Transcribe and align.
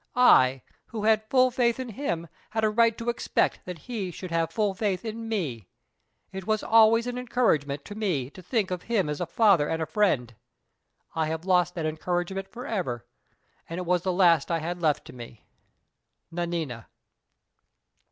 I, 0.15 0.63
who 0.87 1.03
had 1.03 1.29
full 1.29 1.51
faith 1.51 1.79
in 1.79 1.89
him, 1.89 2.27
had 2.49 2.63
a 2.63 2.71
right 2.71 2.97
to 2.97 3.07
expect 3.11 3.59
that 3.65 3.77
he 3.77 4.09
should 4.09 4.31
have 4.31 4.49
full 4.49 4.73
faith 4.73 5.05
in 5.05 5.29
me. 5.29 5.67
It 6.31 6.47
was 6.47 6.63
always 6.63 7.05
an 7.05 7.19
encouragement 7.19 7.85
to 7.85 7.93
me 7.93 8.31
to 8.31 8.41
think 8.41 8.71
of 8.71 8.81
him 8.81 9.09
as 9.09 9.21
a 9.21 9.27
father 9.27 9.69
and 9.69 9.79
a 9.79 9.85
friend. 9.85 10.33
I 11.13 11.27
have 11.27 11.45
lost 11.45 11.75
that 11.75 11.85
encouragement 11.85 12.47
forever 12.47 13.05
and 13.69 13.77
it 13.77 13.85
was 13.85 14.01
the 14.01 14.11
last 14.11 14.49
I 14.49 14.57
had 14.57 14.81
left 14.81 15.05
to 15.05 15.13
me! 15.13 15.45
"NANINA." 16.31 16.87